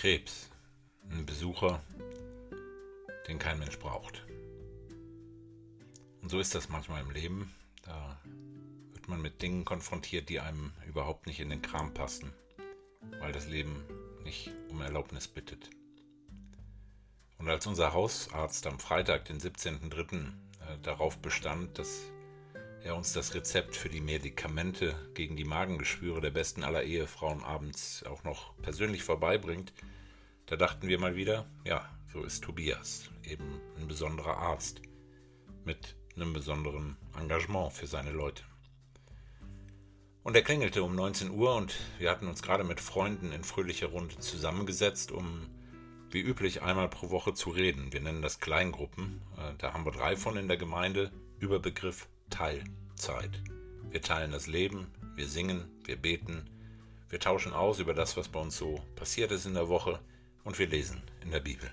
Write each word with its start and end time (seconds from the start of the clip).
Krebs. 0.00 0.48
Ein 1.10 1.26
Besucher, 1.26 1.78
den 3.28 3.38
kein 3.38 3.58
Mensch 3.58 3.78
braucht. 3.78 4.24
Und 6.22 6.30
so 6.30 6.40
ist 6.40 6.54
das 6.54 6.70
manchmal 6.70 7.02
im 7.02 7.10
Leben. 7.10 7.54
Da 7.82 8.18
wird 8.94 9.08
man 9.08 9.20
mit 9.20 9.42
Dingen 9.42 9.66
konfrontiert, 9.66 10.30
die 10.30 10.40
einem 10.40 10.72
überhaupt 10.88 11.26
nicht 11.26 11.38
in 11.38 11.50
den 11.50 11.60
Kram 11.60 11.92
passen, 11.92 12.32
weil 13.18 13.32
das 13.32 13.46
Leben 13.46 13.84
nicht 14.24 14.50
um 14.70 14.80
Erlaubnis 14.80 15.28
bittet. 15.28 15.68
Und 17.36 17.50
als 17.50 17.66
unser 17.66 17.92
Hausarzt 17.92 18.66
am 18.66 18.78
Freitag, 18.78 19.26
den 19.26 19.38
17.03., 19.38 20.28
äh, 20.60 20.78
darauf 20.80 21.18
bestand, 21.18 21.78
dass 21.78 22.04
er 22.82 22.96
uns 22.96 23.12
das 23.12 23.34
Rezept 23.34 23.76
für 23.76 23.88
die 23.88 24.00
Medikamente 24.00 24.94
gegen 25.14 25.36
die 25.36 25.44
Magengeschwüre 25.44 26.20
der 26.20 26.30
besten 26.30 26.64
aller 26.64 26.82
Ehefrauen 26.82 27.42
abends 27.42 28.04
auch 28.04 28.24
noch 28.24 28.56
persönlich 28.62 29.02
vorbeibringt, 29.02 29.72
da 30.46 30.56
dachten 30.56 30.88
wir 30.88 30.98
mal 30.98 31.14
wieder, 31.14 31.46
ja, 31.64 31.88
so 32.12 32.22
ist 32.22 32.42
Tobias, 32.42 33.10
eben 33.22 33.60
ein 33.78 33.86
besonderer 33.86 34.36
Arzt 34.38 34.82
mit 35.64 35.96
einem 36.16 36.32
besonderen 36.32 36.96
Engagement 37.18 37.72
für 37.72 37.86
seine 37.86 38.10
Leute. 38.10 38.42
Und 40.22 40.36
er 40.36 40.42
klingelte 40.42 40.82
um 40.82 40.94
19 40.94 41.30
Uhr 41.30 41.54
und 41.54 41.74
wir 41.98 42.10
hatten 42.10 42.26
uns 42.26 42.42
gerade 42.42 42.64
mit 42.64 42.80
Freunden 42.80 43.32
in 43.32 43.44
fröhlicher 43.44 43.86
Runde 43.86 44.18
zusammengesetzt, 44.18 45.12
um 45.12 45.46
wie 46.10 46.20
üblich 46.20 46.62
einmal 46.62 46.88
pro 46.88 47.10
Woche 47.10 47.32
zu 47.34 47.50
reden. 47.50 47.92
Wir 47.92 48.00
nennen 48.00 48.20
das 48.20 48.40
Kleingruppen. 48.40 49.22
Äh, 49.38 49.54
da 49.58 49.72
haben 49.72 49.84
wir 49.84 49.92
drei 49.92 50.16
von 50.16 50.36
in 50.36 50.48
der 50.48 50.56
Gemeinde. 50.56 51.12
Überbegriff 51.38 52.08
Teilzeit. 52.30 53.42
Wir 53.90 54.00
teilen 54.00 54.32
das 54.32 54.46
Leben, 54.46 54.86
wir 55.16 55.28
singen, 55.28 55.68
wir 55.84 55.96
beten, 55.96 56.48
wir 57.08 57.20
tauschen 57.20 57.52
aus 57.52 57.80
über 57.80 57.92
das, 57.92 58.16
was 58.16 58.28
bei 58.28 58.40
uns 58.40 58.56
so 58.56 58.80
passiert 58.96 59.32
ist 59.32 59.46
in 59.46 59.54
der 59.54 59.68
Woche 59.68 59.98
und 60.44 60.58
wir 60.58 60.68
lesen 60.68 61.02
in 61.22 61.30
der 61.30 61.40
Bibel. 61.40 61.70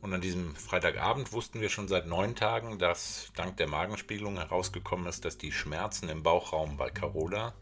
Und 0.00 0.12
an 0.12 0.20
diesem 0.20 0.54
Freitagabend 0.54 1.32
wussten 1.32 1.60
wir 1.60 1.70
schon 1.70 1.88
seit 1.88 2.06
neun 2.06 2.34
Tagen, 2.34 2.78
dass 2.78 3.32
dank 3.36 3.56
der 3.56 3.68
Magenspiegelung 3.68 4.36
herausgekommen 4.36 5.06
ist, 5.06 5.24
dass 5.24 5.38
die 5.38 5.52
Schmerzen 5.52 6.08
im 6.10 6.22
Bauchraum 6.22 6.76
bei 6.76 6.90
Carola 6.90 7.54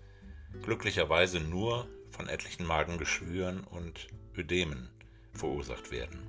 glücklicherweise 0.62 1.40
nur 1.40 1.86
von 2.10 2.28
etlichen 2.28 2.66
Magengeschwüren 2.66 3.64
und 3.64 4.08
Ödemen 4.36 4.90
verursacht 5.32 5.90
werden. 5.90 6.26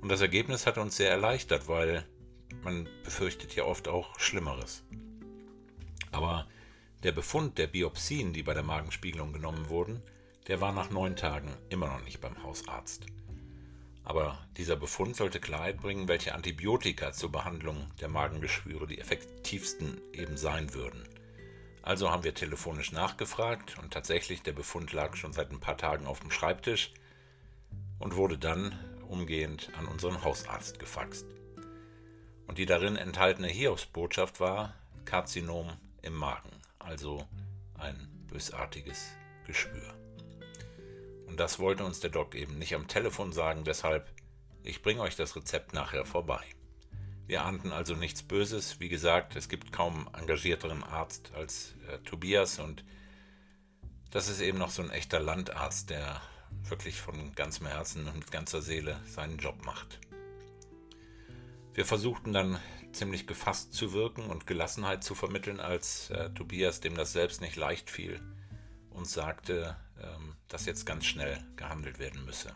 Und 0.00 0.08
das 0.08 0.22
Ergebnis 0.22 0.66
hat 0.66 0.78
uns 0.78 0.96
sehr 0.96 1.10
erleichtert, 1.10 1.68
weil 1.68 2.06
man 2.62 2.88
befürchtet 3.04 3.54
ja 3.54 3.64
oft 3.64 3.88
auch 3.88 4.18
Schlimmeres. 4.18 4.82
Aber 6.12 6.46
der 7.02 7.12
Befund 7.12 7.58
der 7.58 7.66
Biopsien, 7.66 8.32
die 8.32 8.42
bei 8.42 8.54
der 8.54 8.62
Magenspiegelung 8.62 9.32
genommen 9.32 9.68
wurden, 9.68 10.02
der 10.48 10.60
war 10.60 10.72
nach 10.72 10.90
neun 10.90 11.16
Tagen 11.16 11.56
immer 11.68 11.88
noch 11.88 12.04
nicht 12.04 12.20
beim 12.20 12.42
Hausarzt. 12.42 13.06
Aber 14.04 14.38
dieser 14.56 14.76
Befund 14.76 15.16
sollte 15.16 15.40
Klarheit 15.40 15.78
bringen, 15.78 16.08
welche 16.08 16.34
Antibiotika 16.34 17.12
zur 17.12 17.30
Behandlung 17.30 17.86
der 18.00 18.08
Magengeschwüre 18.08 18.86
die 18.86 18.98
effektivsten 18.98 20.00
eben 20.12 20.36
sein 20.36 20.74
würden. 20.74 21.08
Also 21.82 22.10
haben 22.10 22.24
wir 22.24 22.34
telefonisch 22.34 22.92
nachgefragt 22.92 23.78
und 23.78 23.92
tatsächlich 23.92 24.42
der 24.42 24.52
Befund 24.52 24.92
lag 24.92 25.16
schon 25.16 25.32
seit 25.32 25.50
ein 25.50 25.60
paar 25.60 25.78
Tagen 25.78 26.06
auf 26.06 26.20
dem 26.20 26.30
Schreibtisch 26.30 26.92
und 27.98 28.16
wurde 28.16 28.36
dann 28.36 28.74
umgehend 29.08 29.70
an 29.78 29.86
unseren 29.86 30.22
Hausarzt 30.22 30.78
gefaxt. 30.78 31.26
Und 32.50 32.58
die 32.58 32.66
darin 32.66 32.96
enthaltene 32.96 33.46
Hiobsbotschaft 33.46 34.40
war 34.40 34.74
Karzinom 35.04 35.70
im 36.02 36.14
Magen, 36.14 36.50
also 36.80 37.24
ein 37.78 38.08
bösartiges 38.26 39.12
Geschwür. 39.46 39.94
Und 41.28 41.38
das 41.38 41.60
wollte 41.60 41.84
uns 41.84 42.00
der 42.00 42.10
Doc 42.10 42.34
eben 42.34 42.58
nicht 42.58 42.74
am 42.74 42.88
Telefon 42.88 43.30
sagen, 43.30 43.62
deshalb, 43.62 44.12
ich 44.64 44.82
bringe 44.82 45.00
euch 45.02 45.14
das 45.14 45.36
Rezept 45.36 45.74
nachher 45.74 46.04
vorbei. 46.04 46.42
Wir 47.28 47.44
ahnten 47.44 47.70
also 47.70 47.94
nichts 47.94 48.24
Böses. 48.24 48.80
Wie 48.80 48.88
gesagt, 48.88 49.36
es 49.36 49.48
gibt 49.48 49.70
kaum 49.70 50.10
engagierteren 50.12 50.82
Arzt 50.82 51.30
als 51.36 51.76
äh, 51.86 51.98
Tobias 51.98 52.58
und 52.58 52.84
das 54.10 54.28
ist 54.28 54.40
eben 54.40 54.58
noch 54.58 54.70
so 54.70 54.82
ein 54.82 54.90
echter 54.90 55.20
Landarzt, 55.20 55.90
der 55.90 56.20
wirklich 56.64 57.00
von 57.00 57.32
ganzem 57.36 57.68
Herzen 57.68 58.08
und 58.08 58.16
mit 58.16 58.32
ganzer 58.32 58.60
Seele 58.60 58.98
seinen 59.06 59.38
Job 59.38 59.64
macht. 59.64 60.00
Wir 61.72 61.84
versuchten 61.84 62.32
dann 62.32 62.58
ziemlich 62.92 63.26
gefasst 63.26 63.72
zu 63.72 63.92
wirken 63.92 64.24
und 64.26 64.46
Gelassenheit 64.46 65.04
zu 65.04 65.14
vermitteln, 65.14 65.60
als 65.60 66.10
äh, 66.10 66.30
Tobias, 66.30 66.80
dem 66.80 66.96
das 66.96 67.12
selbst 67.12 67.40
nicht 67.40 67.56
leicht 67.56 67.90
fiel, 67.90 68.20
uns 68.90 69.12
sagte, 69.12 69.76
ähm, 70.02 70.34
dass 70.48 70.66
jetzt 70.66 70.84
ganz 70.84 71.06
schnell 71.06 71.38
gehandelt 71.56 71.98
werden 71.98 72.24
müsse. 72.24 72.54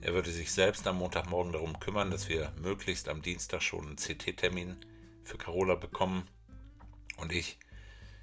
Er 0.00 0.14
würde 0.14 0.32
sich 0.32 0.50
selbst 0.50 0.86
am 0.88 0.98
Montagmorgen 0.98 1.52
darum 1.52 1.78
kümmern, 1.78 2.10
dass 2.10 2.28
wir 2.28 2.52
möglichst 2.60 3.08
am 3.08 3.22
Dienstag 3.22 3.62
schon 3.62 3.86
einen 3.86 3.96
CT-Termin 3.96 4.76
für 5.22 5.38
Carola 5.38 5.76
bekommen. 5.76 6.26
Und 7.18 7.30
ich, 7.30 7.60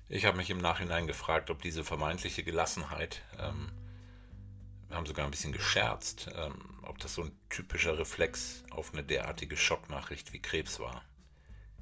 ich 0.09 0.25
habe 0.25 0.35
mich 0.35 0.49
im 0.49 0.57
Nachhinein 0.57 1.07
gefragt, 1.07 1.49
ob 1.49 1.61
diese 1.61 1.85
vermeintliche 1.85 2.43
Gelassenheit 2.43 3.21
ähm, 3.39 3.71
haben 4.91 5.05
sogar 5.05 5.25
ein 5.25 5.31
bisschen 5.31 5.53
gescherzt, 5.53 6.29
ähm, 6.35 6.53
ob 6.83 6.97
das 6.99 7.13
so 7.13 7.23
ein 7.23 7.31
typischer 7.49 7.97
Reflex 7.97 8.63
auf 8.71 8.93
eine 8.93 9.03
derartige 9.03 9.57
Schocknachricht 9.57 10.33
wie 10.33 10.41
Krebs 10.41 10.79
war. 10.79 11.03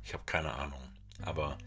Ich 0.03 0.13
habe 0.13 0.23
keine 0.25 0.53
Ahnung. 0.53 0.81
Aber 1.23 1.57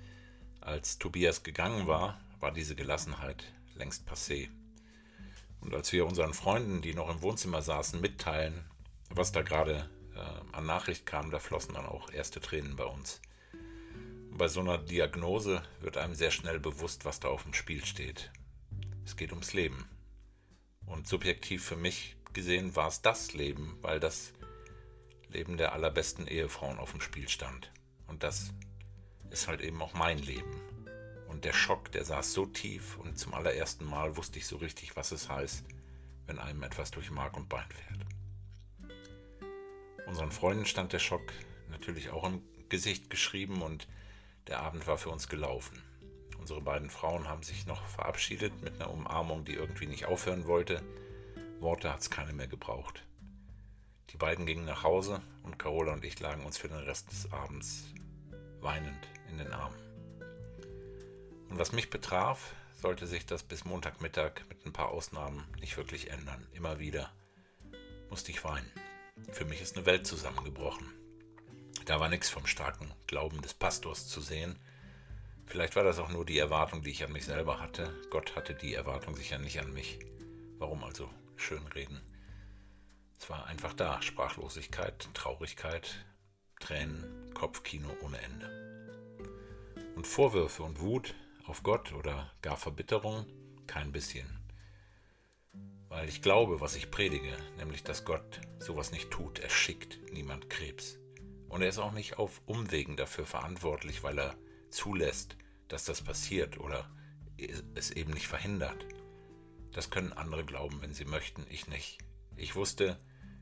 als 0.60 0.98
Tobias 0.98 1.42
gegangen 1.42 1.86
war, 1.86 2.20
war 2.40 2.52
diese 2.52 2.74
Gelassenheit 2.74 3.44
längst 3.74 4.08
passé. 4.08 4.48
Und 5.60 5.74
als 5.74 5.92
wir 5.92 6.06
unseren 6.06 6.34
Freunden, 6.34 6.82
die 6.82 6.94
noch 6.94 7.10
im 7.10 7.22
Wohnzimmer 7.22 7.62
saßen, 7.62 8.00
mitteilen, 8.00 8.64
was 9.10 9.32
da 9.32 9.42
gerade 9.42 9.90
äh, 10.14 10.56
an 10.56 10.66
Nachricht 10.66 11.06
kam, 11.06 11.30
da 11.30 11.38
flossen 11.38 11.74
dann 11.74 11.86
auch 11.86 12.10
erste 12.10 12.40
Tränen 12.40 12.76
bei 12.76 12.84
uns. 12.84 13.20
Und 14.30 14.38
bei 14.38 14.48
so 14.48 14.60
einer 14.60 14.78
Diagnose 14.78 15.62
wird 15.80 15.96
einem 15.96 16.14
sehr 16.14 16.30
schnell 16.30 16.60
bewusst, 16.60 17.04
was 17.04 17.20
da 17.20 17.28
auf 17.28 17.42
dem 17.42 17.54
Spiel 17.54 17.84
steht. 17.84 18.30
Es 19.04 19.16
geht 19.16 19.32
ums 19.32 19.52
Leben. 19.52 19.88
Und 20.90 21.06
subjektiv 21.06 21.64
für 21.64 21.76
mich 21.76 22.16
gesehen 22.32 22.74
war 22.74 22.88
es 22.88 23.00
das 23.00 23.32
Leben, 23.32 23.78
weil 23.80 24.00
das 24.00 24.32
Leben 25.28 25.56
der 25.56 25.72
allerbesten 25.72 26.26
Ehefrauen 26.26 26.78
auf 26.78 26.90
dem 26.90 27.00
Spiel 27.00 27.28
stand. 27.28 27.70
Und 28.08 28.24
das 28.24 28.52
ist 29.30 29.46
halt 29.46 29.60
eben 29.60 29.80
auch 29.80 29.94
mein 29.94 30.18
Leben. 30.18 30.60
Und 31.28 31.44
der 31.44 31.52
Schock, 31.52 31.92
der 31.92 32.04
saß 32.04 32.32
so 32.32 32.44
tief 32.44 32.98
und 32.98 33.16
zum 33.18 33.34
allerersten 33.34 33.84
Mal 33.84 34.16
wusste 34.16 34.40
ich 34.40 34.46
so 34.48 34.56
richtig, 34.56 34.96
was 34.96 35.12
es 35.12 35.28
heißt, 35.28 35.64
wenn 36.26 36.40
einem 36.40 36.64
etwas 36.64 36.90
durch 36.90 37.12
Mark 37.12 37.36
und 37.36 37.48
Bein 37.48 37.68
fährt. 37.68 38.90
Unseren 40.08 40.32
Freunden 40.32 40.66
stand 40.66 40.92
der 40.92 40.98
Schock 40.98 41.32
natürlich 41.68 42.10
auch 42.10 42.24
im 42.24 42.42
Gesicht 42.68 43.10
geschrieben 43.10 43.62
und 43.62 43.86
der 44.48 44.58
Abend 44.58 44.88
war 44.88 44.98
für 44.98 45.10
uns 45.10 45.28
gelaufen. 45.28 45.80
Unsere 46.40 46.62
beiden 46.62 46.88
Frauen 46.88 47.28
haben 47.28 47.42
sich 47.42 47.66
noch 47.66 47.84
verabschiedet 47.84 48.62
mit 48.62 48.74
einer 48.74 48.90
Umarmung, 48.90 49.44
die 49.44 49.52
irgendwie 49.52 49.86
nicht 49.86 50.06
aufhören 50.06 50.46
wollte. 50.46 50.82
Worte 51.60 51.92
hat 51.92 52.00
es 52.00 52.08
keine 52.08 52.32
mehr 52.32 52.48
gebraucht. 52.48 53.04
Die 54.08 54.16
beiden 54.16 54.46
gingen 54.46 54.64
nach 54.64 54.82
Hause 54.82 55.20
und 55.42 55.58
Carola 55.58 55.92
und 55.92 56.04
ich 56.04 56.18
lagen 56.18 56.46
uns 56.46 56.56
für 56.56 56.68
den 56.68 56.78
Rest 56.78 57.12
des 57.12 57.30
Abends 57.30 57.84
weinend 58.60 59.06
in 59.28 59.36
den 59.36 59.52
Armen. 59.52 59.78
Und 61.50 61.58
was 61.58 61.72
mich 61.72 61.90
betraf, 61.90 62.54
sollte 62.80 63.06
sich 63.06 63.26
das 63.26 63.42
bis 63.42 63.66
Montagmittag 63.66 64.40
mit 64.48 64.64
ein 64.64 64.72
paar 64.72 64.88
Ausnahmen 64.88 65.46
nicht 65.60 65.76
wirklich 65.76 66.10
ändern. 66.10 66.46
Immer 66.54 66.78
wieder 66.78 67.12
musste 68.08 68.30
ich 68.30 68.42
weinen. 68.44 68.70
Für 69.30 69.44
mich 69.44 69.60
ist 69.60 69.76
eine 69.76 69.84
Welt 69.84 70.06
zusammengebrochen. 70.06 70.90
Da 71.84 72.00
war 72.00 72.08
nichts 72.08 72.30
vom 72.30 72.46
starken 72.46 72.90
Glauben 73.06 73.42
des 73.42 73.52
Pastors 73.52 74.08
zu 74.08 74.22
sehen, 74.22 74.58
Vielleicht 75.50 75.74
war 75.74 75.82
das 75.82 75.98
auch 75.98 76.10
nur 76.10 76.24
die 76.24 76.38
Erwartung, 76.38 76.80
die 76.82 76.90
ich 76.90 77.02
an 77.02 77.10
mich 77.10 77.24
selber 77.24 77.58
hatte. 77.58 77.92
Gott 78.10 78.36
hatte 78.36 78.54
die 78.54 78.72
Erwartung 78.72 79.16
sicher 79.16 79.36
nicht 79.36 79.58
an 79.58 79.72
mich. 79.72 79.98
Warum 80.58 80.84
also 80.84 81.10
schön 81.34 81.66
reden? 81.74 82.00
Es 83.18 83.28
war 83.28 83.46
einfach 83.46 83.74
da. 83.74 84.00
Sprachlosigkeit, 84.00 85.08
Traurigkeit, 85.12 86.06
Tränen, 86.60 87.34
Kopfkino 87.34 87.88
ohne 88.00 88.20
Ende. 88.20 89.16
Und 89.96 90.06
Vorwürfe 90.06 90.62
und 90.62 90.78
Wut 90.78 91.16
auf 91.46 91.64
Gott 91.64 91.94
oder 91.94 92.30
gar 92.42 92.56
Verbitterung? 92.56 93.26
Kein 93.66 93.90
bisschen. 93.90 94.28
Weil 95.88 96.08
ich 96.08 96.22
glaube, 96.22 96.60
was 96.60 96.76
ich 96.76 96.92
predige, 96.92 97.36
nämlich 97.56 97.82
dass 97.82 98.04
Gott 98.04 98.40
sowas 98.60 98.92
nicht 98.92 99.10
tut. 99.10 99.40
Er 99.40 99.50
schickt 99.50 100.12
niemand 100.12 100.48
Krebs. 100.48 101.00
Und 101.48 101.62
er 101.62 101.70
ist 101.70 101.78
auch 101.78 101.90
nicht 101.92 102.18
auf 102.20 102.40
Umwegen 102.46 102.96
dafür 102.96 103.26
verantwortlich, 103.26 104.04
weil 104.04 104.20
er 104.20 104.36
zulässt, 104.70 105.36
dass 105.68 105.84
das 105.84 106.02
passiert 106.02 106.58
oder 106.58 106.90
es 107.74 107.90
eben 107.90 108.12
nicht 108.12 108.26
verhindert. 108.26 108.86
Das 109.72 109.90
können 109.90 110.12
andere 110.12 110.44
glauben, 110.44 110.82
wenn 110.82 110.94
sie 110.94 111.04
möchten, 111.04 111.46
ich 111.48 111.68
nicht. 111.68 111.98
Ich 112.36 112.54
wusste, 112.56 112.98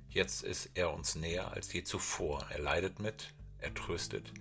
jetzt 0.09 0.43
ist 0.43 0.71
er 0.75 0.93
uns 0.93 1.15
näher 1.15 1.53
als 1.53 1.73
je 1.73 1.85
zuvor. 1.85 2.47
Er 2.51 2.61
leidet 2.61 2.99
mit, 2.99 3.35
er 3.59 3.75
tröstet, 3.75 4.33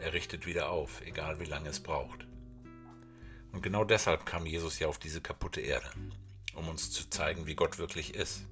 er 0.00 0.12
richtet 0.12 0.46
wieder 0.46 0.70
auf, 0.70 1.00
egal 1.02 1.40
wie 1.40 1.46
lange 1.46 1.68
es 1.68 1.80
braucht. 1.80 2.26
Und 3.52 3.62
genau 3.62 3.84
deshalb 3.84 4.26
kam 4.26 4.46
Jesus 4.46 4.78
ja 4.78 4.88
auf 4.88 4.98
diese 4.98 5.20
kaputte 5.20 5.60
Erde. 5.60 5.90
um 6.54 6.68
uns 6.68 6.90
zu 6.90 7.08
zeigen, 7.08 7.46
wie 7.46 7.54
Gott 7.54 7.78
wirklich 7.78 8.14
ist. 8.14 8.42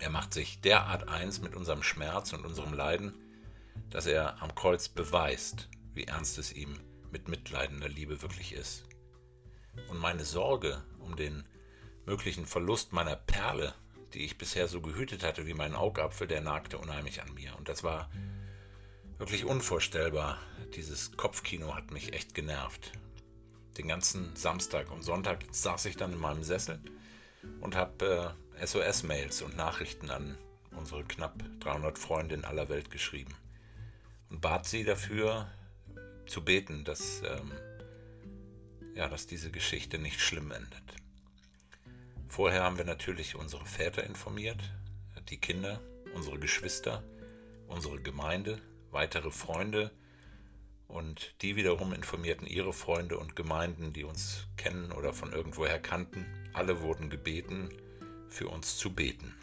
Er 0.00 0.10
macht 0.10 0.34
sich 0.34 0.60
derart 0.60 1.08
eins 1.08 1.40
mit 1.40 1.54
unserem 1.54 1.82
Schmerz 1.82 2.32
und 2.32 2.44
unserem 2.44 2.72
Leiden, 2.72 3.14
dass 3.90 4.06
er 4.06 4.42
am 4.42 4.54
Kreuz 4.54 4.88
beweist, 4.88 5.68
wie 5.94 6.04
ernst 6.04 6.38
es 6.38 6.52
ihm 6.52 6.78
mit 7.10 7.28
mitleidender 7.28 7.88
Liebe 7.88 8.22
wirklich 8.22 8.52
ist. 8.52 8.84
Und 9.88 9.98
meine 9.98 10.24
Sorge 10.24 10.82
um 10.98 11.16
den 11.16 11.44
möglichen 12.06 12.46
Verlust 12.46 12.92
meiner 12.92 13.16
Perle, 13.16 13.74
die 14.12 14.24
ich 14.24 14.38
bisher 14.38 14.68
so 14.68 14.80
gehütet 14.80 15.22
hatte 15.22 15.46
wie 15.46 15.54
mein 15.54 15.74
Augapfel, 15.74 16.26
der 16.26 16.40
nagte 16.40 16.78
unheimlich 16.78 17.22
an 17.22 17.32
mir. 17.34 17.56
Und 17.56 17.68
das 17.68 17.82
war 17.82 18.10
wirklich 19.18 19.44
unvorstellbar. 19.44 20.38
Dieses 20.74 21.16
Kopfkino 21.16 21.74
hat 21.74 21.90
mich 21.90 22.12
echt 22.12 22.34
genervt. 22.34 22.92
Den 23.78 23.88
ganzen 23.88 24.34
Samstag 24.36 24.90
und 24.90 25.02
Sonntag 25.02 25.44
saß 25.50 25.86
ich 25.86 25.96
dann 25.96 26.12
in 26.12 26.20
meinem 26.20 26.44
Sessel 26.44 26.80
und 27.60 27.74
habe 27.74 28.36
äh, 28.60 28.66
SOS-Mails 28.66 29.42
und 29.42 29.56
Nachrichten 29.56 30.10
an 30.10 30.38
unsere 30.76 31.04
knapp 31.04 31.42
300 31.60 31.98
Freunde 31.98 32.34
in 32.34 32.44
aller 32.44 32.68
Welt 32.68 32.90
geschrieben 32.90 33.34
und 34.30 34.40
bat 34.40 34.66
sie 34.66 34.84
dafür 34.84 35.48
zu 36.26 36.44
beten, 36.44 36.84
dass, 36.84 37.22
ähm, 37.22 37.52
ja, 38.94 39.08
dass 39.08 39.26
diese 39.26 39.50
Geschichte 39.50 39.98
nicht 39.98 40.20
schlimm 40.20 40.50
endet. 40.50 40.82
Vorher 42.28 42.62
haben 42.64 42.78
wir 42.78 42.84
natürlich 42.84 43.36
unsere 43.36 43.64
Väter 43.64 44.04
informiert, 44.04 44.58
die 45.28 45.38
Kinder, 45.38 45.80
unsere 46.14 46.38
Geschwister, 46.38 47.02
unsere 47.68 48.00
Gemeinde, 48.00 48.60
weitere 48.90 49.30
Freunde 49.30 49.90
und 50.88 51.34
die 51.42 51.56
wiederum 51.56 51.92
informierten 51.92 52.46
ihre 52.46 52.72
Freunde 52.72 53.18
und 53.18 53.36
Gemeinden, 53.36 53.92
die 53.92 54.04
uns 54.04 54.46
kennen 54.56 54.92
oder 54.92 55.12
von 55.12 55.32
irgendwoher 55.32 55.78
kannten. 55.78 56.26
Alle 56.52 56.82
wurden 56.82 57.10
gebeten, 57.10 57.70
für 58.28 58.48
uns 58.48 58.76
zu 58.76 58.94
beten. 58.94 59.34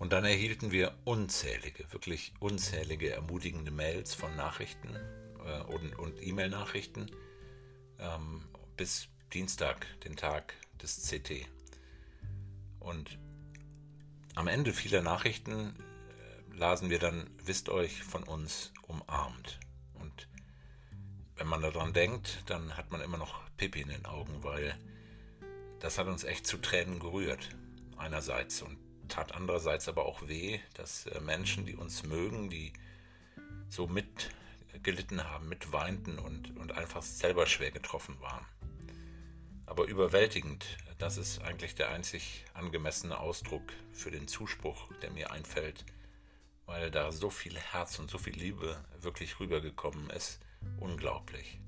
Und 0.00 0.14
dann 0.14 0.24
erhielten 0.24 0.72
wir 0.72 0.94
unzählige, 1.04 1.84
wirklich 1.92 2.32
unzählige 2.40 3.12
ermutigende 3.12 3.70
Mails 3.70 4.14
von 4.14 4.34
Nachrichten 4.34 4.96
äh, 5.44 5.60
und, 5.64 5.92
und 5.98 6.26
E-Mail-Nachrichten 6.26 7.10
ähm, 7.98 8.42
bis 8.78 9.08
Dienstag, 9.34 9.86
den 10.00 10.16
Tag 10.16 10.54
des 10.82 11.06
CT. 11.06 11.46
Und 12.78 13.18
am 14.34 14.48
Ende 14.48 14.72
vieler 14.72 15.02
Nachrichten 15.02 15.74
äh, 15.76 16.56
lasen 16.56 16.88
wir 16.88 16.98
dann, 16.98 17.28
wisst 17.44 17.68
euch 17.68 18.02
von 18.02 18.22
uns 18.22 18.72
umarmt. 18.88 19.60
Und 19.92 20.28
wenn 21.36 21.46
man 21.46 21.60
daran 21.60 21.92
denkt, 21.92 22.42
dann 22.46 22.78
hat 22.78 22.90
man 22.90 23.02
immer 23.02 23.18
noch 23.18 23.42
Pipi 23.58 23.82
in 23.82 23.88
den 23.90 24.06
Augen, 24.06 24.42
weil 24.42 24.74
das 25.78 25.98
hat 25.98 26.06
uns 26.06 26.24
echt 26.24 26.46
zu 26.46 26.56
Tränen 26.56 27.00
gerührt. 27.00 27.50
Einerseits 27.98 28.62
und 28.62 28.78
tat 29.10 29.34
andererseits 29.34 29.88
aber 29.88 30.06
auch 30.06 30.26
weh, 30.26 30.60
dass 30.74 31.06
äh, 31.06 31.20
Menschen, 31.20 31.66
die 31.66 31.76
uns 31.76 32.02
mögen, 32.02 32.48
die 32.48 32.72
so 33.68 33.86
mitgelitten 33.86 35.24
haben, 35.24 35.48
mitweinten 35.48 36.18
und, 36.18 36.56
und 36.56 36.72
einfach 36.72 37.02
selber 37.02 37.46
schwer 37.46 37.70
getroffen 37.70 38.20
waren. 38.20 38.46
Aber 39.66 39.84
überwältigend, 39.84 40.66
das 40.98 41.16
ist 41.16 41.42
eigentlich 41.42 41.74
der 41.74 41.90
einzig 41.90 42.44
angemessene 42.54 43.18
Ausdruck 43.18 43.72
für 43.92 44.10
den 44.10 44.26
Zuspruch, 44.26 44.88
der 45.00 45.10
mir 45.10 45.30
einfällt, 45.30 45.84
weil 46.66 46.90
da 46.90 47.12
so 47.12 47.30
viel 47.30 47.56
Herz 47.56 47.98
und 47.98 48.10
so 48.10 48.18
viel 48.18 48.34
Liebe 48.34 48.82
wirklich 49.00 49.38
rübergekommen 49.38 50.10
ist 50.10 50.40
unglaublich. 50.78 51.58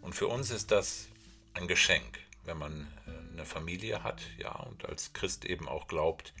Und 0.00 0.14
für 0.14 0.28
uns 0.28 0.50
ist 0.50 0.70
das 0.70 1.08
ein 1.54 1.68
Geschenk, 1.68 2.18
wenn 2.44 2.58
man 2.58 2.86
äh, 3.06 3.32
eine 3.32 3.44
Familie 3.44 4.02
hat, 4.02 4.22
ja, 4.38 4.52
und 4.52 4.84
als 4.86 5.12
Christ 5.12 5.44
eben 5.44 5.68
auch 5.68 5.88
glaubt, 5.88 6.32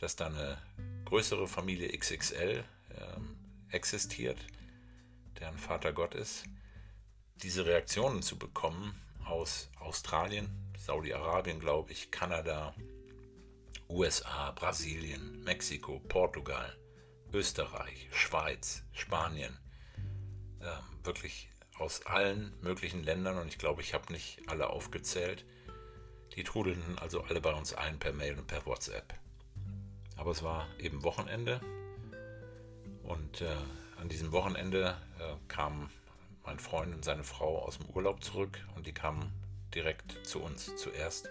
dass 0.00 0.16
da 0.16 0.26
eine 0.26 0.58
größere 1.04 1.46
Familie 1.48 1.96
XXL 1.96 2.64
ähm, 2.90 3.36
existiert, 3.70 4.38
deren 5.40 5.58
Vater 5.58 5.92
Gott 5.92 6.14
ist, 6.14 6.44
diese 7.42 7.66
Reaktionen 7.66 8.22
zu 8.22 8.38
bekommen 8.38 9.00
aus 9.24 9.68
Australien, 9.78 10.48
Saudi-Arabien, 10.78 11.60
glaube 11.60 11.92
ich, 11.92 12.10
Kanada, 12.10 12.74
USA, 13.88 14.52
Brasilien, 14.52 15.42
Mexiko, 15.44 16.00
Portugal, 16.08 16.76
Österreich, 17.32 18.08
Schweiz, 18.12 18.82
Spanien, 18.92 19.58
ähm, 20.60 21.04
wirklich 21.04 21.50
aus 21.78 22.06
allen 22.06 22.54
möglichen 22.62 23.02
Ländern 23.02 23.38
und 23.38 23.48
ich 23.48 23.58
glaube, 23.58 23.82
ich 23.82 23.94
habe 23.94 24.12
nicht 24.12 24.48
alle 24.48 24.70
aufgezählt. 24.70 25.44
Die 26.34 26.42
trudelten 26.42 26.98
also 26.98 27.22
alle 27.22 27.40
bei 27.40 27.52
uns 27.52 27.74
ein 27.74 27.98
per 27.98 28.12
Mail 28.12 28.38
und 28.38 28.46
per 28.46 28.64
WhatsApp. 28.66 29.14
Aber 30.16 30.30
es 30.30 30.42
war 30.42 30.66
eben 30.78 31.02
Wochenende 31.04 31.60
und 33.02 33.40
äh, 33.40 33.46
an 34.00 34.08
diesem 34.08 34.32
Wochenende 34.32 34.96
äh, 35.18 35.34
kam 35.48 35.90
mein 36.44 36.58
Freund 36.58 36.94
und 36.94 37.04
seine 37.04 37.24
Frau 37.24 37.58
aus 37.58 37.78
dem 37.78 37.86
Urlaub 37.90 38.22
zurück 38.22 38.58
und 38.74 38.86
die 38.86 38.92
kamen 38.92 39.32
direkt 39.74 40.26
zu 40.26 40.40
uns 40.40 40.74
zuerst. 40.76 41.28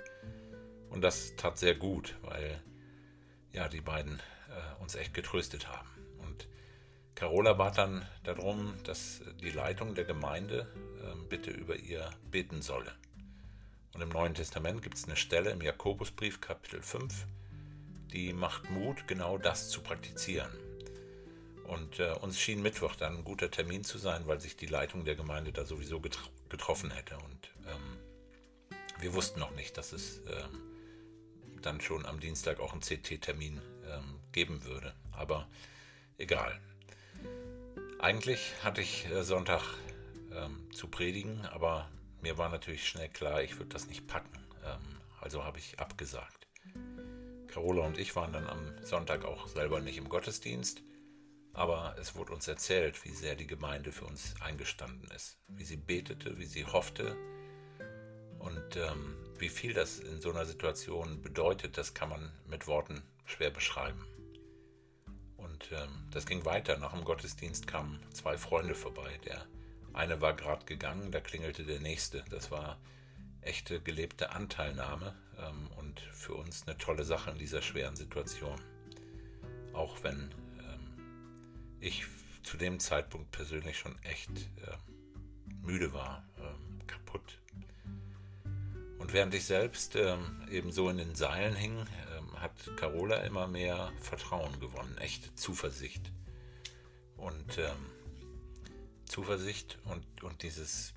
Und 0.89 1.01
das 1.01 1.35
tat 1.35 1.57
sehr 1.57 1.75
gut, 1.75 2.15
weil 2.21 2.61
ja 3.51 3.67
die 3.67 3.81
beiden 3.81 4.19
äh, 4.19 4.81
uns 4.81 4.95
echt 4.95 5.13
getröstet 5.13 5.67
haben. 5.67 5.87
Carola 7.15 7.53
bat 7.53 7.77
dann 7.77 8.05
darum, 8.23 8.73
dass 8.83 9.21
die 9.41 9.49
Leitung 9.49 9.95
der 9.95 10.03
Gemeinde 10.03 10.67
ähm, 11.01 11.29
bitte 11.29 11.49
über 11.49 11.77
ihr 11.77 12.09
beten 12.29 12.61
solle. 12.61 12.91
Und 13.93 14.01
im 14.01 14.09
Neuen 14.09 14.33
Testament 14.33 14.81
gibt 14.81 14.97
es 14.97 15.05
eine 15.05 15.15
Stelle 15.15 15.51
im 15.51 15.61
Jakobusbrief 15.61 16.41
Kapitel 16.41 16.81
5, 16.81 17.25
die 18.15 18.31
macht 18.31 18.69
Mut, 18.69 19.07
genau 19.07 19.38
das 19.38 19.69
zu 19.69 19.81
praktizieren. 19.81 20.50
Und 21.65 22.00
äh, 22.00 22.13
uns 22.21 22.39
schien 22.39 22.62
Mittwoch 22.62 22.95
dann 22.95 23.17
ein 23.17 23.23
guter 23.25 23.51
Termin 23.51 23.83
zu 23.83 23.97
sein, 23.97 24.25
weil 24.25 24.39
sich 24.39 24.56
die 24.56 24.67
Leitung 24.67 25.03
der 25.03 25.15
Gemeinde 25.15 25.51
da 25.51 25.65
sowieso 25.65 26.00
getro 26.00 26.29
getroffen 26.47 26.91
hätte. 26.91 27.17
Und 27.17 27.50
ähm, 27.67 27.97
wir 29.00 29.13
wussten 29.13 29.39
noch 29.39 29.51
nicht, 29.51 29.77
dass 29.77 29.91
es 29.91 30.21
ähm, 30.27 30.62
dann 31.62 31.81
schon 31.81 32.06
am 32.06 32.19
Dienstag 32.19 32.59
auch 32.59 32.71
einen 32.71 32.81
CT-Termin 32.81 33.59
ähm, 33.89 34.19
geben 34.31 34.63
würde. 34.63 34.94
Aber 35.11 35.47
egal. 36.18 36.57
Eigentlich 38.00 38.53
hatte 38.63 38.81
ich 38.81 39.07
äh, 39.07 39.23
Sonntag 39.23 39.63
ähm, 40.31 40.71
zu 40.71 40.87
predigen, 40.87 41.45
aber 41.47 41.90
mir 42.21 42.37
war 42.37 42.49
natürlich 42.49 42.87
schnell 42.87 43.09
klar, 43.09 43.42
ich 43.42 43.57
würde 43.57 43.69
das 43.69 43.87
nicht 43.87 44.07
packen. 44.07 44.37
Ähm, 44.63 45.01
also 45.19 45.44
habe 45.44 45.57
ich 45.57 45.80
abgesagt. 45.80 46.44
Carola 47.56 47.85
und 47.85 47.97
ich 47.97 48.18
waren 48.18 48.33
dann 48.33 48.47
am 48.47 48.74
Sonntag 48.83 49.24
auch 49.24 49.47
selber 49.47 49.80
nicht 49.80 49.97
im 49.97 50.09
Gottesdienst, 50.09 50.83
aber 51.54 51.95
es 52.02 52.14
wurde 52.14 52.33
uns 52.33 52.50
erzählt, 52.50 53.06
wie 53.06 53.12
sehr 53.12 53.35
die 53.35 53.47
Gemeinde 53.47 53.94
für 53.94 54.04
uns 54.04 54.35
eingestanden 54.42 55.09
ist, 55.12 55.38
wie 55.47 55.64
sie 55.64 55.78
betete, 55.78 56.38
wie 56.38 56.45
sie 56.45 56.66
hoffte 56.66 57.16
und 58.40 58.76
ähm, 58.76 59.16
wie 59.40 59.47
viel 59.47 59.74
das 59.74 60.00
in 60.00 60.19
so 60.19 60.31
einer 60.31 60.45
Situation 60.45 61.21
bedeutet, 61.21 61.78
das 61.78 61.94
kann 61.94 62.09
man 62.09 62.33
mit 62.45 62.68
Worten 62.68 63.04
schwer 63.24 63.52
beschreiben. 63.52 64.06
Und 65.38 65.71
ähm, 65.71 66.09
das 66.12 66.26
ging 66.26 66.44
weiter. 66.44 66.78
Nach 66.78 66.92
dem 66.92 67.06
Gottesdienst 67.06 67.68
kamen 67.68 68.02
zwei 68.12 68.38
Freunde 68.38 68.76
vorbei. 68.76 69.18
Der 69.24 69.45
eine 69.94 70.19
war 70.19 70.33
gerade 70.33 70.66
gegangen, 70.66 71.09
da 71.09 71.21
klingelte 71.21 71.64
der 71.64 71.80
nächste. 71.80 72.26
Das 72.30 72.52
war 72.52 72.78
echte 73.45 73.80
gelebte 73.81 74.31
Anteilnahme 74.31 75.16
ähm, 75.40 75.69
und 75.78 75.99
für 75.99 76.33
uns 76.33 76.68
eine 76.68 76.78
tolle 76.78 77.04
Sache 77.04 77.31
in 77.31 77.37
dieser 77.37 77.61
schweren 77.61 77.95
Situation. 77.95 78.59
Auch 79.73 80.04
wenn 80.04 80.31
ähm, 80.59 81.78
ich 81.80 82.06
zu 82.44 82.57
dem 82.57 82.80
Zeitpunkt 82.80 83.31
persönlich 83.31 83.78
schon 83.78 83.97
echt 84.04 84.31
äh, 84.31 84.78
müde 85.61 85.94
war, 85.94 86.23
äh, 86.37 86.85
kaputt. 86.87 87.40
Und 88.99 89.14
während 89.14 89.33
ich 89.33 89.45
selbst 89.45 89.95
äh, 89.95 90.18
eben 90.49 90.71
so 90.71 90.90
in 90.90 90.97
den 90.97 91.16
Seilen 91.16 91.56
hing, 91.56 91.85
hat 92.45 92.78
Carola 92.78 93.18
immer 93.21 93.47
mehr 93.47 93.92
Vertrauen 94.02 94.59
gewonnen, 94.59 94.97
echte 94.99 95.33
Zuversicht. 95.35 96.11
Und 97.18 97.57
ähm, 97.57 97.85
Zuversicht 99.06 99.80
und, 99.85 100.23
und 100.23 100.44
dieses 100.44 100.94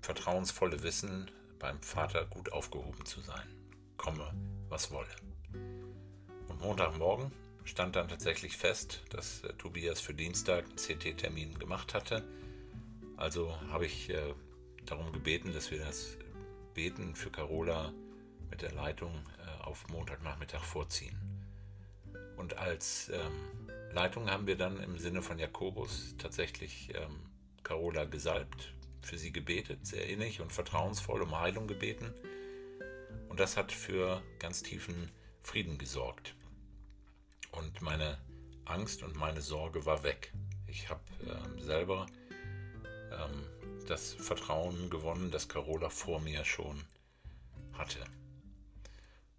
vertrauensvolle 0.00 0.82
Wissen, 0.82 1.30
beim 1.62 1.80
Vater 1.80 2.26
gut 2.26 2.52
aufgehoben 2.52 3.06
zu 3.06 3.22
sein. 3.22 3.48
Komme, 3.96 4.34
was 4.68 4.90
wolle. 4.90 5.08
Und 6.48 6.60
Montagmorgen 6.60 7.32
stand 7.64 7.96
dann 7.96 8.08
tatsächlich 8.08 8.56
fest, 8.58 9.02
dass 9.10 9.42
äh, 9.44 9.54
Tobias 9.54 10.00
für 10.00 10.12
Dienstag 10.12 10.66
einen 10.66 10.76
CT-Termin 10.76 11.58
gemacht 11.58 11.94
hatte. 11.94 12.22
Also 13.16 13.56
habe 13.70 13.86
ich 13.86 14.10
äh, 14.10 14.34
darum 14.84 15.12
gebeten, 15.12 15.54
dass 15.54 15.70
wir 15.70 15.78
das 15.78 16.18
Beten 16.74 17.14
für 17.14 17.30
Carola 17.30 17.92
mit 18.50 18.60
der 18.62 18.72
Leitung 18.72 19.14
auf 19.62 19.88
Montagnachmittag 19.88 20.62
vorziehen. 20.62 21.16
Und 22.36 22.58
als 22.58 23.10
ähm, 23.10 23.68
Leitung 23.92 24.30
haben 24.30 24.46
wir 24.46 24.56
dann 24.56 24.82
im 24.82 24.98
Sinne 24.98 25.22
von 25.22 25.38
Jakobus 25.38 26.14
tatsächlich 26.18 26.92
ähm, 26.94 27.20
Carola 27.62 28.04
gesalbt, 28.04 28.74
für 29.02 29.18
sie 29.18 29.32
gebetet, 29.32 29.86
sehr 29.86 30.08
innig 30.08 30.40
und 30.40 30.52
vertrauensvoll 30.52 31.22
um 31.22 31.38
Heilung 31.38 31.66
gebeten. 31.66 32.14
Und 33.28 33.40
das 33.40 33.56
hat 33.56 33.72
für 33.72 34.22
ganz 34.38 34.62
tiefen 34.62 35.10
Frieden 35.42 35.78
gesorgt. 35.78 36.34
Und 37.50 37.82
meine 37.82 38.18
Angst 38.64 39.02
und 39.02 39.16
meine 39.16 39.40
Sorge 39.40 39.84
war 39.84 40.02
weg. 40.02 40.32
Ich 40.66 40.88
habe 40.88 41.02
äh, 41.26 41.60
selber 41.60 42.06
ähm, 43.10 43.46
das 43.86 44.14
Vertrauen 44.14 44.88
gewonnen, 44.90 45.30
das 45.30 45.48
Carola 45.48 45.90
vor 45.90 46.20
mir 46.20 46.44
schon 46.44 46.84
hatte. 47.72 48.04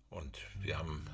Und 0.10 0.38
wir 0.60 0.78
haben 0.78 1.06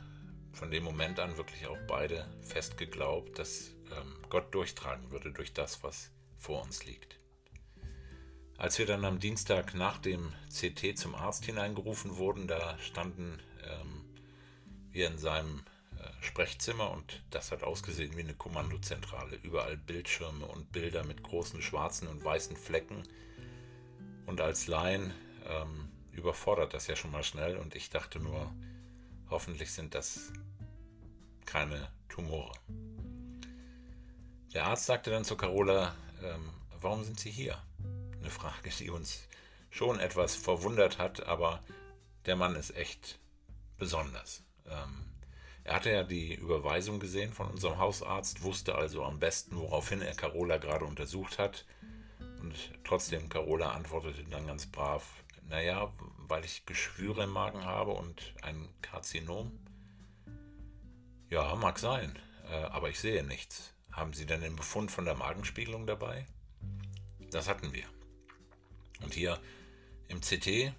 von 0.51 0.71
dem 0.71 0.83
Moment 0.83 1.19
an 1.19 1.37
wirklich 1.37 1.67
auch 1.67 1.77
beide 1.87 2.27
fest 2.41 2.77
geglaubt, 2.77 3.39
dass 3.39 3.71
ähm, 3.91 4.15
Gott 4.29 4.53
durchtragen 4.53 5.11
würde 5.11 5.31
durch 5.31 5.53
das, 5.53 5.83
was 5.83 6.11
vor 6.37 6.63
uns 6.63 6.85
liegt. 6.85 7.18
Als 8.59 8.77
wir 8.77 8.85
dann 8.85 9.05
am 9.05 9.19
Dienstag 9.19 9.73
nach 9.73 9.99
dem 9.99 10.33
CT 10.49 10.97
zum 10.97 11.15
Arzt 11.15 11.45
hineingerufen 11.45 12.17
wurden, 12.17 12.45
da 12.45 12.77
standen 12.79 13.39
ähm, 13.63 14.03
wir 14.91 15.07
in 15.07 15.17
seinem 15.17 15.63
äh, 15.97 16.09
Sprechzimmer 16.21 16.91
und 16.91 17.23
das 17.29 17.53
hat 17.53 17.63
ausgesehen 17.63 18.17
wie 18.17 18.21
eine 18.21 18.33
Kommandozentrale. 18.33 19.37
Überall 19.43 19.77
Bildschirme 19.77 20.45
und 20.45 20.73
Bilder 20.73 21.05
mit 21.05 21.23
großen 21.23 21.61
schwarzen 21.61 22.09
und 22.09 22.21
weißen 22.21 22.57
Flecken. 22.57 23.03
Und 24.25 24.41
als 24.41 24.67
Laien 24.67 25.13
ähm, 25.47 25.87
überfordert 26.11 26.73
das 26.73 26.87
ja 26.87 26.97
schon 26.97 27.11
mal 27.11 27.23
schnell 27.23 27.55
und 27.55 27.75
ich 27.75 27.89
dachte 27.89 28.19
nur, 28.19 28.53
hoffentlich 29.29 29.71
sind 29.71 29.95
das 29.95 30.33
keine 31.45 31.87
Tumore. 32.09 32.51
Der 34.53 34.65
Arzt 34.65 34.85
sagte 34.85 35.11
dann 35.11 35.23
zu 35.23 35.37
Carola, 35.37 35.95
ähm, 36.21 36.49
warum 36.81 37.05
sind 37.05 37.21
Sie 37.21 37.31
hier? 37.31 37.57
Eine 38.19 38.29
Frage, 38.29 38.69
die 38.79 38.89
uns 38.89 39.27
schon 39.69 39.99
etwas 39.99 40.35
verwundert 40.35 40.97
hat, 40.97 41.25
aber 41.25 41.63
der 42.25 42.35
Mann 42.35 42.55
ist 42.55 42.75
echt 42.75 43.19
besonders. 43.77 44.43
Ähm, 44.67 45.05
er 45.63 45.75
hatte 45.75 45.91
ja 45.91 46.03
die 46.03 46.33
Überweisung 46.33 46.99
gesehen 46.99 47.31
von 47.31 47.47
unserem 47.47 47.77
Hausarzt, 47.77 48.41
wusste 48.41 48.75
also 48.75 49.03
am 49.03 49.19
besten, 49.19 49.55
woraufhin 49.55 50.01
er 50.01 50.15
Carola 50.15 50.57
gerade 50.57 50.85
untersucht 50.85 51.37
hat. 51.37 51.65
Und 52.41 52.55
trotzdem, 52.83 53.29
Carola 53.29 53.71
antwortete 53.73 54.23
dann 54.23 54.47
ganz 54.47 54.65
brav, 54.65 55.23
naja, 55.47 55.93
weil 56.27 56.45
ich 56.45 56.65
Geschwüre 56.65 57.23
im 57.23 57.31
Magen 57.31 57.65
habe 57.65 57.91
und 57.91 58.33
ein 58.41 58.69
Karzinom. 58.81 59.59
Ja, 61.29 61.55
mag 61.55 61.77
sein, 61.77 62.17
äh, 62.49 62.55
aber 62.55 62.89
ich 62.89 62.99
sehe 62.99 63.23
nichts. 63.23 63.73
Haben 63.91 64.13
Sie 64.13 64.25
denn 64.25 64.41
den 64.41 64.55
Befund 64.55 64.91
von 64.91 65.05
der 65.05 65.15
Magenspiegelung 65.15 65.85
dabei? 65.85 66.25
Das 67.31 67.47
hatten 67.47 67.73
wir. 67.73 67.85
Und 69.01 69.13
hier 69.13 69.39
im 70.07 70.21
CT 70.21 70.73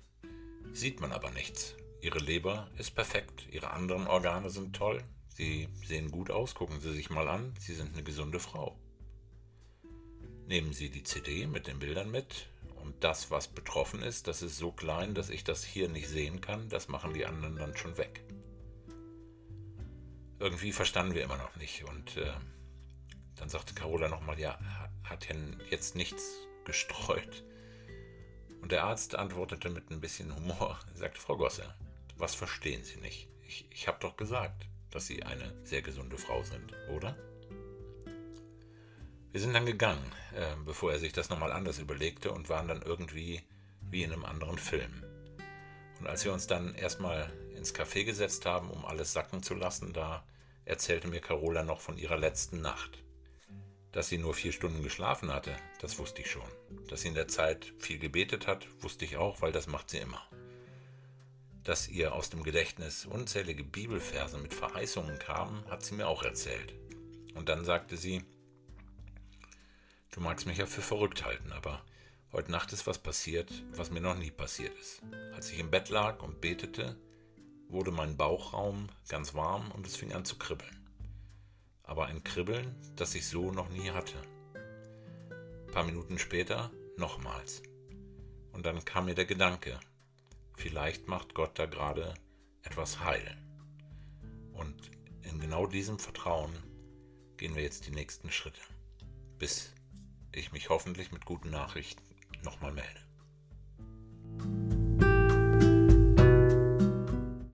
sieht 0.73 1.01
man 1.01 1.13
aber 1.13 1.31
nichts. 1.31 1.75
Ihre 2.03 2.19
Leber 2.19 2.71
ist 2.79 2.93
perfekt, 2.93 3.47
Ihre 3.51 3.71
anderen 3.71 4.07
Organe 4.07 4.51
sind 4.51 4.75
toll, 4.75 5.03
Sie 5.29 5.69
sehen 5.87 6.11
gut 6.11 6.31
aus, 6.31 6.55
gucken 6.55 6.81
Sie 6.81 6.93
sich 6.93 7.11
mal 7.11 7.29
an, 7.29 7.55
Sie 7.59 7.75
sind 7.75 7.93
eine 7.93 8.03
gesunde 8.03 8.41
Frau. 8.41 8.79
Nehmen 10.47 10.73
Sie 10.73 10.91
die 10.91 11.03
CD 11.03 11.47
mit 11.47 11.67
den 11.67 11.79
Bildern 11.79 12.11
mit 12.11 12.49
und 12.77 13.05
das, 13.05 13.31
was 13.31 13.49
betroffen 13.49 14.03
ist, 14.03 14.27
das 14.27 14.43
ist 14.43 14.57
so 14.57 14.73
klein, 14.73 15.15
dass 15.15 15.31
ich 15.31 15.45
das 15.45 15.63
hier 15.63 15.89
nicht 15.89 16.09
sehen 16.09 16.41
kann, 16.41 16.69
das 16.69 16.89
machen 16.89 17.13
die 17.13 17.27
anderen 17.27 17.57
dann 17.57 17.77
schon 17.77 17.97
weg. 17.99 18.23
Irgendwie 20.39 20.73
verstanden 20.73 21.15
wir 21.15 21.23
immer 21.23 21.37
noch 21.37 21.55
nicht 21.57 21.85
und 21.85 22.17
äh, 22.17 22.33
dann 23.37 23.51
sagte 23.51 23.75
Carola 23.75 24.09
nochmal, 24.09 24.39
ja, 24.41 24.59
hat 25.05 25.29
denn 25.29 25.61
jetzt 25.71 25.97
nichts 25.97 26.25
gestreut? 26.65 27.45
Und 28.61 28.73
der 28.73 28.85
Arzt 28.85 29.15
antwortete 29.15 29.71
mit 29.71 29.91
ein 29.91 30.01
bisschen 30.01 30.35
Humor, 30.35 30.79
sagte, 30.95 31.21
Frau 31.21 31.37
Gosse, 31.37 31.75
was 32.17 32.35
verstehen 32.35 32.85
Sie 32.85 33.01
nicht? 33.01 33.29
Ich, 33.47 33.67
ich 33.71 33.89
habe 33.89 33.99
doch 34.01 34.17
gesagt, 34.17 34.67
dass 34.91 35.07
Sie 35.07 35.23
eine 35.23 35.55
sehr 35.65 35.83
gesunde 35.83 36.19
Frau 36.19 36.43
sind, 36.43 36.73
oder? 36.89 37.17
Wir 39.33 39.41
sind 39.41 39.55
dann 39.55 39.67
gegangen, 39.67 40.05
äh, 40.35 40.57
bevor 40.65 40.93
er 40.93 40.99
sich 40.99 41.13
das 41.13 41.31
nochmal 41.31 41.53
anders 41.53 41.79
überlegte 41.79 42.33
und 42.33 42.49
waren 42.49 42.69
dann 42.69 42.83
irgendwie 42.83 43.43
wie 43.81 44.03
in 44.03 44.13
einem 44.13 44.25
anderen 44.25 44.59
Film. 44.59 45.05
Und 46.01 46.07
als 46.07 46.25
wir 46.25 46.33
uns 46.33 46.47
dann 46.47 46.75
erstmal 46.75 47.33
ins 47.57 47.75
Café 47.75 48.05
gesetzt 48.05 48.47
haben, 48.47 48.71
um 48.71 48.85
alles 48.85 49.13
sacken 49.13 49.43
zu 49.43 49.55
lassen, 49.55 49.93
da 49.93 50.25
erzählte 50.65 51.09
mir 51.09 51.21
Carola 51.21 51.63
noch 51.63 51.81
von 51.81 51.97
ihrer 51.99 52.17
letzten 52.17 52.61
Nacht. 52.61 53.03
Dass 53.93 54.09
sie 54.09 54.19
nur 54.19 54.35
vier 54.35 54.53
Stunden 54.53 54.83
geschlafen 54.83 55.33
hatte, 55.33 55.57
das 55.81 55.99
wusste 55.99 56.23
ich 56.23 56.31
schon. 56.31 56.49
Dass 56.89 57.03
sie 57.03 57.09
in 57.09 57.15
der 57.15 57.27
Zeit 57.27 57.73
viel 57.79 57.99
gebetet 57.99 58.47
hat, 58.47 58.69
wusste 58.83 59.05
ich 59.05 59.17
auch, 59.17 59.43
weil 59.43 59.51
das 59.51 59.67
macht 59.67 59.91
sie 59.91 59.99
immer. 59.99 60.23
Dass 61.65 61.89
ihr 61.89 62.15
aus 62.15 62.31
dem 62.31 62.45
Gedächtnis 62.45 63.05
unzählige 63.05 63.65
Bibelverse 63.65 64.39
mit 64.39 64.55
Verheißungen 64.55 65.19
kamen, 65.19 65.65
hat 65.69 65.85
sie 65.85 65.95
mir 65.95 66.07
auch 66.07 66.23
erzählt. 66.23 66.73
Und 67.35 67.49
dann 67.49 67.65
sagte 67.65 67.97
sie, 67.97 68.23
du 70.13 70.21
magst 70.21 70.47
mich 70.47 70.59
ja 70.59 70.67
für 70.67 70.83
verrückt 70.83 71.25
halten, 71.25 71.53
aber 71.53 71.85
heute 72.33 72.53
Nacht 72.53 72.73
ist 72.73 72.87
was 72.87 72.99
passiert, 72.99 73.51
was 73.73 73.91
mir 73.91 74.01
noch 74.01 74.17
nie 74.17 74.31
passiert 74.31 74.77
ist. 74.79 75.03
Als 75.35 75.51
ich 75.51 75.59
im 75.59 75.71
Bett 75.71 75.89
lag 75.89 76.23
und 76.23 76.41
betete, 76.41 76.97
wurde 77.69 77.91
mein 77.91 78.17
Bauchraum 78.17 78.89
ganz 79.09 79.35
warm 79.35 79.71
und 79.73 79.87
es 79.87 79.97
fing 79.97 80.13
an 80.13 80.25
zu 80.25 80.39
kribbeln 80.39 80.80
aber 81.91 82.07
ein 82.07 82.23
Kribbeln, 82.23 82.77
das 82.95 83.17
ich 83.17 83.27
so 83.27 83.51
noch 83.51 83.69
nie 83.69 83.91
hatte. 83.91 84.15
Ein 84.55 85.73
paar 85.73 85.83
Minuten 85.83 86.21
später 86.21 86.71
nochmals. 86.97 87.63
Und 88.53 88.65
dann 88.65 88.85
kam 88.85 89.07
mir 89.07 89.17
der 89.17 89.25
Gedanke, 89.25 89.81
vielleicht 90.57 91.09
macht 91.09 91.35
Gott 91.35 91.59
da 91.59 91.67
gerade 91.67 92.15
etwas 92.63 93.01
heil. 93.01 93.37
Und 94.53 94.93
in 95.23 95.41
genau 95.41 95.67
diesem 95.67 95.99
Vertrauen 95.99 96.53
gehen 97.37 97.57
wir 97.57 97.65
jetzt 97.65 97.89
die 97.89 97.93
nächsten 97.93 98.31
Schritte, 98.31 98.61
bis 99.39 99.75
ich 100.31 100.53
mich 100.53 100.69
hoffentlich 100.69 101.11
mit 101.11 101.25
guten 101.25 101.51
Nachrichten 101.51 102.05
nochmal 102.45 102.73
melde. 102.73 103.01